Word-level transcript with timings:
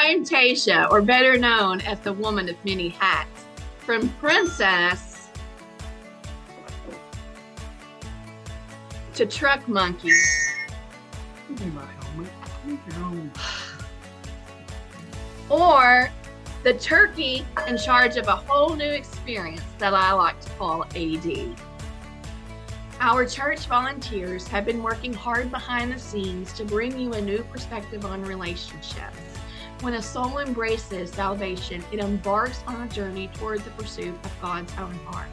I'm 0.00 0.24
Tasha, 0.24 0.88
or 0.92 1.02
better 1.02 1.36
known 1.36 1.80
as 1.80 1.98
the 1.98 2.12
woman 2.12 2.48
of 2.48 2.54
many 2.64 2.90
hats. 2.90 3.44
From 3.80 4.08
princess 4.20 5.28
to 9.14 9.26
truck 9.26 9.66
monkey. 9.66 10.12
Or 15.50 16.10
the 16.62 16.74
turkey 16.74 17.44
in 17.66 17.76
charge 17.76 18.16
of 18.16 18.28
a 18.28 18.36
whole 18.36 18.76
new 18.76 18.84
experience 18.84 19.62
that 19.78 19.94
I 19.94 20.12
like 20.12 20.40
to 20.42 20.50
call 20.50 20.84
AD. 20.94 21.56
Our 23.00 23.26
church 23.26 23.66
volunteers 23.66 24.46
have 24.46 24.64
been 24.64 24.80
working 24.80 25.12
hard 25.12 25.50
behind 25.50 25.92
the 25.92 25.98
scenes 25.98 26.52
to 26.52 26.64
bring 26.64 26.96
you 26.96 27.14
a 27.14 27.20
new 27.20 27.42
perspective 27.42 28.04
on 28.04 28.22
relationships. 28.22 29.37
When 29.80 29.94
a 29.94 30.02
soul 30.02 30.38
embraces 30.38 31.10
salvation, 31.10 31.84
it 31.92 32.00
embarks 32.00 32.64
on 32.66 32.82
a 32.82 32.88
journey 32.88 33.30
toward 33.34 33.60
the 33.60 33.70
pursuit 33.70 34.14
of 34.24 34.40
God's 34.42 34.72
own 34.76 34.94
heart. 35.06 35.28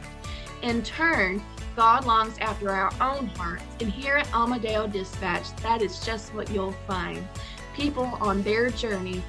In 0.62 0.84
turn, 0.84 1.44
God 1.76 2.06
longs 2.06 2.38
after 2.38 2.70
our 2.70 2.92
own 3.02 3.26
hearts, 3.28 3.64
and 3.82 3.90
here 3.90 4.18
at 4.18 4.32
Amadeo 4.34 4.86
Dispatched, 4.86 5.58
that 5.58 5.82
is 5.82 6.00
just 6.06 6.34
what 6.36 6.52
you'll 6.52 6.76
find 6.88 7.28
people 7.74 8.06
on 8.22 8.44
their 8.44 8.70
journey 8.70 9.24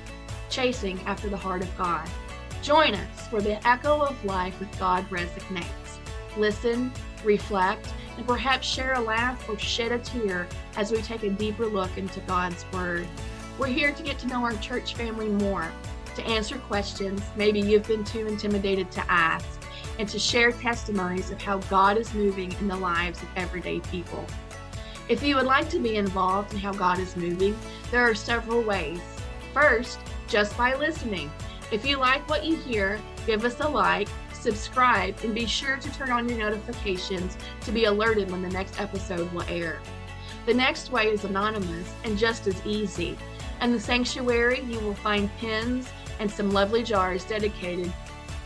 chasing 0.51 1.01
after 1.07 1.31
the 1.31 1.37
heart 1.37 1.63
of 1.63 1.79
God. 1.79 2.07
Join 2.63 2.95
us 2.95 3.27
where 3.31 3.43
the 3.43 3.67
echo 3.67 3.99
of 4.03 4.23
life 4.25 4.59
with 4.61 4.79
God 4.79 5.09
resonates. 5.09 5.99
Listen, 6.37 6.93
reflect, 7.25 7.93
and 8.19 8.27
perhaps 8.27 8.67
share 8.67 8.93
a 8.95 9.01
laugh 9.01 9.49
or 9.49 9.59
shed 9.59 9.93
a 9.93 9.99
tear 9.99 10.47
as 10.77 10.93
we 10.93 11.01
take 11.01 11.23
a 11.23 11.31
deeper 11.31 11.67
look 11.67 11.97
into 11.97 12.21
God's 12.21 12.67
Word. 12.73 13.07
We're 13.59 13.69
here 13.69 13.91
to 13.91 14.03
get 14.03 14.19
to 14.19 14.27
know 14.27 14.45
our 14.45 14.53
church 14.57 14.95
family 14.95 15.31
more, 15.31 15.73
to 16.15 16.27
answer 16.27 16.59
questions 16.59 17.23
maybe 17.37 17.59
you've 17.59 17.89
been 17.89 18.05
too 18.05 18.27
intimidated 18.27 18.91
to 18.93 19.11
ask, 19.11 19.47
and 19.99 20.07
to 20.11 20.19
share 20.19 20.53
testimonies 20.53 21.31
of 21.31 21.41
how 21.41 21.59
God 21.71 21.97
is 21.97 22.13
moving 22.13 22.53
in 22.61 22.69
the 22.69 22.77
lives 22.77 23.23
of 23.23 23.29
everyday 23.35 23.81
people. 23.81 24.27
If 25.09 25.23
you 25.23 25.37
would 25.37 25.47
like 25.47 25.71
to 25.71 25.79
be 25.79 25.97
involved 25.97 26.53
in 26.53 26.59
how 26.59 26.73
God 26.73 26.99
is 26.99 27.17
moving, 27.17 27.57
there 27.91 28.03
are 28.03 28.15
several 28.15 28.61
ways. 28.61 29.01
First, 29.55 30.01
just 30.29 30.55
by 30.59 30.75
listening. 30.75 31.31
If 31.73 31.87
you 31.87 31.97
like 31.97 32.29
what 32.29 32.45
you 32.45 32.57
hear, 32.57 33.01
give 33.27 33.45
us 33.47 33.61
a 33.61 33.69
like, 33.69 34.09
subscribe, 34.35 35.17
and 35.25 35.35
be 35.35 35.47
sure 35.47 35.79
to 35.79 35.93
turn 35.95 36.11
on 36.11 36.29
your 36.29 36.39
notifications 36.39 37.39
to 37.63 37.73
be 37.73 37.85
alerted 37.85 38.31
when 38.31 38.43
the 38.43 38.51
next 38.51 38.79
episode 38.79 39.33
will 39.33 39.45
air. 39.49 39.81
The 40.45 40.55
next 40.55 40.93
way 40.93 41.07
is 41.07 41.25
anonymous 41.25 41.93
and 42.05 42.19
just 42.19 42.47
as 42.47 42.65
easy. 42.67 43.17
In 43.63 43.73
the 43.73 43.81
sanctuary, 43.81 44.61
you 44.63 44.79
will 44.81 44.95
find 44.95 45.35
pins 45.39 45.89
and 46.21 46.31
some 46.31 46.51
lovely 46.51 46.83
jars 46.83 47.25
dedicated 47.25 47.93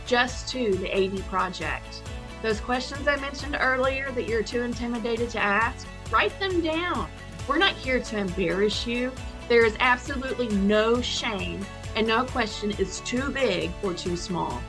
just 0.05 0.47
to 0.49 0.73
the 0.75 0.91
AD 0.91 1.19
project. 1.25 2.03
Those 2.41 2.59
questions 2.59 3.07
I 3.07 3.17
mentioned 3.17 3.57
earlier 3.59 4.11
that 4.11 4.27
you're 4.27 4.43
too 4.43 4.63
intimidated 4.63 5.29
to 5.31 5.39
ask, 5.39 5.85
write 6.11 6.37
them 6.39 6.61
down. 6.61 7.09
We're 7.47 7.57
not 7.57 7.73
here 7.73 7.99
to 7.99 8.17
embarrass 8.17 8.87
you. 8.87 9.11
There 9.47 9.65
is 9.65 9.75
absolutely 9.79 10.47
no 10.49 11.01
shame, 11.01 11.65
and 11.95 12.07
no 12.07 12.23
question 12.23 12.71
is 12.71 13.01
too 13.01 13.29
big 13.31 13.69
or 13.83 13.93
too 13.93 14.15
small. 14.15 14.61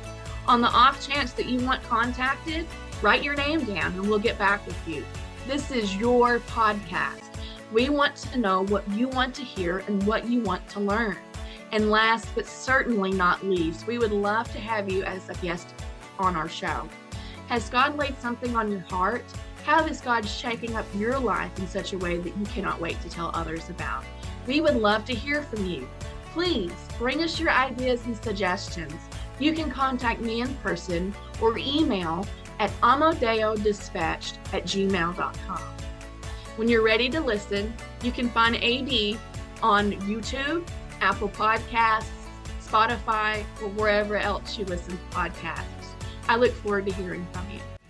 On 0.48 0.60
the 0.60 0.68
off 0.68 1.06
chance 1.06 1.32
that 1.34 1.46
you 1.46 1.64
want 1.64 1.82
contacted, 1.84 2.66
write 3.00 3.22
your 3.22 3.34
name 3.34 3.64
down 3.64 3.92
and 3.92 4.08
we'll 4.08 4.18
get 4.18 4.38
back 4.38 4.66
with 4.66 4.88
you. 4.88 5.04
This 5.46 5.70
is 5.70 5.96
your 5.96 6.40
podcast. 6.40 7.21
We 7.72 7.88
want 7.88 8.16
to 8.16 8.38
know 8.38 8.66
what 8.66 8.86
you 8.90 9.08
want 9.08 9.34
to 9.36 9.42
hear 9.42 9.78
and 9.86 10.02
what 10.06 10.28
you 10.28 10.42
want 10.42 10.68
to 10.70 10.80
learn. 10.80 11.16
And 11.72 11.90
last 11.90 12.28
but 12.34 12.46
certainly 12.46 13.12
not 13.12 13.46
least, 13.46 13.86
we 13.86 13.96
would 13.96 14.12
love 14.12 14.52
to 14.52 14.60
have 14.60 14.92
you 14.92 15.04
as 15.04 15.26
a 15.30 15.34
guest 15.34 15.74
on 16.18 16.36
our 16.36 16.50
show. 16.50 16.86
Has 17.48 17.70
God 17.70 17.96
laid 17.96 18.20
something 18.20 18.54
on 18.54 18.70
your 18.70 18.80
heart? 18.80 19.24
How 19.64 19.86
is 19.86 20.02
God 20.02 20.28
shaping 20.28 20.76
up 20.76 20.84
your 20.94 21.18
life 21.18 21.58
in 21.58 21.66
such 21.66 21.94
a 21.94 21.98
way 21.98 22.18
that 22.18 22.36
you 22.36 22.44
cannot 22.46 22.78
wait 22.78 23.00
to 23.00 23.08
tell 23.08 23.30
others 23.32 23.70
about? 23.70 24.04
We 24.46 24.60
would 24.60 24.76
love 24.76 25.06
to 25.06 25.14
hear 25.14 25.42
from 25.42 25.64
you. 25.64 25.88
Please 26.34 26.72
bring 26.98 27.22
us 27.22 27.40
your 27.40 27.50
ideas 27.50 28.04
and 28.04 28.16
suggestions. 28.16 29.00
You 29.38 29.54
can 29.54 29.70
contact 29.70 30.20
me 30.20 30.42
in 30.42 30.54
person 30.56 31.14
or 31.40 31.56
email 31.56 32.26
at 32.58 32.70
amadeodispatched 32.82 34.36
at 34.52 34.64
gmail.com. 34.64 35.62
When 36.56 36.68
you're 36.68 36.82
ready 36.82 37.08
to 37.08 37.20
listen, 37.20 37.72
you 38.02 38.12
can 38.12 38.28
find 38.28 38.56
AD 38.56 39.18
on 39.62 39.92
YouTube, 40.02 40.68
Apple 41.00 41.30
Podcasts, 41.30 42.10
Spotify, 42.60 43.42
or 43.62 43.68
wherever 43.70 44.16
else 44.16 44.58
you 44.58 44.66
listen 44.66 44.98
to 44.98 45.16
podcasts. 45.16 45.64
I 46.28 46.36
look 46.36 46.52
forward 46.52 46.84
to 46.86 46.92
hearing 46.92 47.26
from 47.32 47.46
you. 47.50 47.81